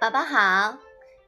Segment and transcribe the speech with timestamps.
[0.00, 0.78] 宝宝好，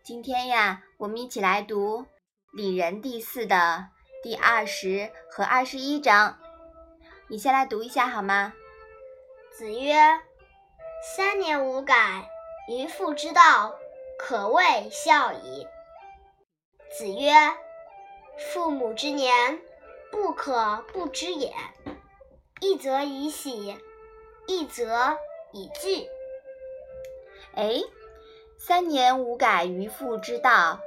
[0.03, 1.99] 今天呀，我们一起来读
[2.55, 3.89] 《礼仁》第四的
[4.23, 6.39] 第二十和二十一章。
[7.29, 8.55] 你先来读一下好吗？
[9.51, 9.95] 子曰
[11.05, 12.27] ：“三年无改，
[12.67, 13.79] 于父之道，
[14.19, 15.69] 可谓孝矣。”
[16.97, 17.31] 子曰
[18.55, 19.61] ：“父母之年，
[20.11, 21.53] 不可不知也。
[22.61, 23.79] 一则以喜，
[24.47, 25.19] 一则
[25.53, 26.09] 以惧。”
[27.55, 27.83] 哎。
[28.65, 30.79] 三年无改于父之道，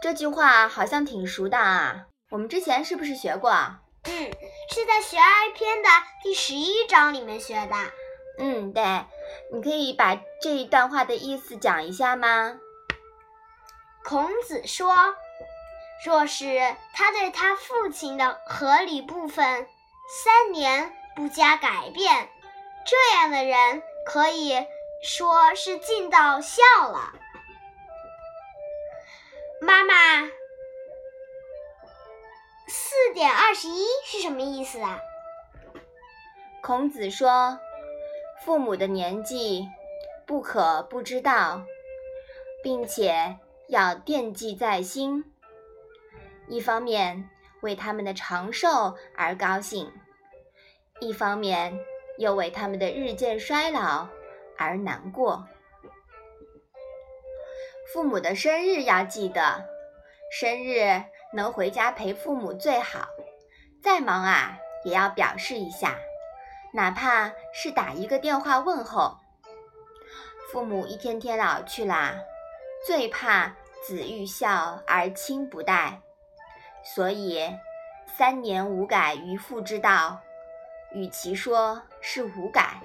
[0.00, 2.06] 这句话好像挺熟的啊！
[2.30, 3.52] 我们之前是不是学过？
[4.04, 4.32] 嗯，
[4.72, 5.88] 是在《学而篇》的
[6.22, 7.76] 第十一章里面学的。
[8.38, 9.04] 嗯，对，
[9.52, 12.58] 你可以把这一段话的意思讲一下吗？
[14.02, 15.14] 孔子说
[16.06, 19.66] ：“若是他对他父亲的合理部分
[20.24, 22.30] 三年不加改变，
[22.86, 24.54] 这样的人可以。”
[25.04, 27.12] 说是尽到孝了，
[29.60, 29.92] 妈妈，
[32.66, 34.98] 四点二十一是什么意思啊？
[36.62, 37.58] 孔子说，
[38.46, 39.68] 父母的年纪
[40.24, 41.62] 不可不知道，
[42.62, 43.36] 并且
[43.68, 45.22] 要惦记在心。
[46.48, 47.28] 一方面
[47.60, 49.92] 为他们的长寿而高兴，
[50.98, 51.78] 一方面
[52.16, 54.08] 又为他们的日渐衰老。
[54.56, 55.46] 而难过。
[57.92, 59.66] 父母的生日要记得，
[60.30, 63.08] 生日能回家陪父母最好。
[63.82, 65.96] 再忙啊，也要表示一下，
[66.72, 69.18] 哪怕是打一个电话问候。
[70.50, 72.16] 父母一天天老去啦，
[72.86, 73.54] 最怕
[73.86, 76.00] 子欲孝而亲不待。
[76.82, 77.54] 所以，
[78.16, 80.20] 三年无改于父之道，
[80.92, 82.80] 与其说是无改。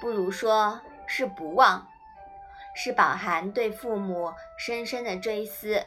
[0.00, 1.88] 不如说是不忘，
[2.76, 5.82] 是饱含对父母深深的追思。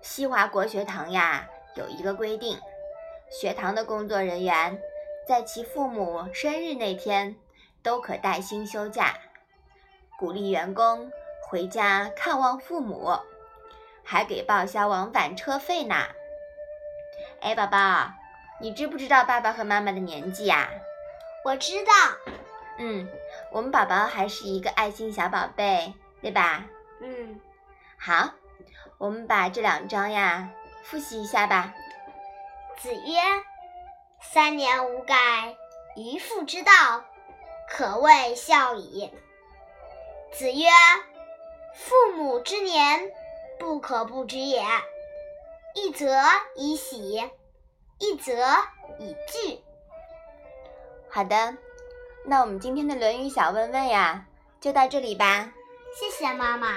[0.00, 2.58] 西华国学堂呀，有一个规定，
[3.30, 4.80] 学堂的工作人员
[5.26, 7.36] 在其父母生日那天
[7.82, 9.14] 都可带薪休假，
[10.18, 11.12] 鼓励员工
[11.42, 13.18] 回家看望父母，
[14.02, 15.94] 还给报销往返车费呢。
[17.40, 18.12] 哎，宝宝，
[18.60, 20.70] 你知不知道爸爸和妈妈的年纪呀？
[21.44, 21.92] 我知道。
[22.78, 23.08] 嗯，
[23.50, 26.64] 我们宝宝还是一个爱心小宝贝，对吧？
[27.00, 27.40] 嗯，
[27.98, 28.30] 好，
[28.98, 30.48] 我们把这两章呀
[30.84, 31.74] 复习一下吧。
[32.76, 33.18] 子曰
[34.22, 35.56] ：“三年无改，
[35.96, 37.04] 于父之道，
[37.68, 39.12] 可谓孝矣。”
[40.32, 40.68] 子曰
[41.74, 43.10] ：“父母之年，
[43.58, 44.62] 不可不知也。
[45.74, 46.22] 一则
[46.54, 47.28] 以喜，
[47.98, 48.32] 一则
[49.00, 49.60] 以惧。”
[51.10, 51.56] 好的。
[52.30, 54.26] 那我们今天的《论语》小问问呀，
[54.60, 55.50] 就到这里吧。
[55.98, 56.76] 谢谢妈妈。